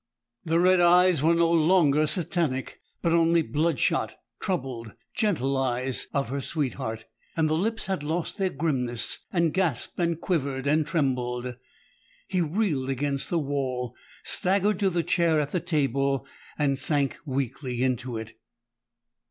The 0.43 0.59
red 0.59 0.81
eyes 0.81 1.21
were 1.21 1.35
no 1.35 1.51
longer 1.51 2.07
Satanic, 2.07 2.79
but 3.03 3.13
only 3.13 3.43
the 3.43 3.49
blood 3.49 3.77
shot, 3.77 4.15
troubled, 4.39 4.95
gentle 5.15 5.55
eyes 5.55 6.07
of 6.11 6.29
her 6.29 6.41
sweetheart, 6.41 7.05
and 7.37 7.47
the 7.47 7.53
lips 7.53 7.85
had 7.85 8.01
lost 8.01 8.37
their 8.39 8.49
grimness, 8.49 9.19
and 9.31 9.53
gasped 9.53 9.99
and 9.99 10.19
quivered 10.19 10.65
and 10.65 10.87
trembled. 10.87 11.55
He 12.27 12.41
reeled 12.41 12.89
against 12.89 13.29
the 13.29 13.37
wall, 13.37 13.95
staggered 14.23 14.79
to 14.79 14.89
the 14.89 15.03
chair 15.03 15.39
at 15.39 15.51
the 15.51 15.59
table, 15.59 16.25
and 16.57 16.79
sank 16.79 17.19
weakly 17.23 17.83
into 17.83 18.17
it. 18.17 18.33